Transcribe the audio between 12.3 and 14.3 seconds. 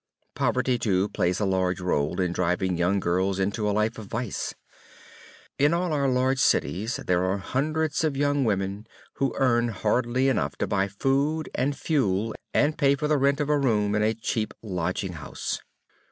and pay for the rent of a room in a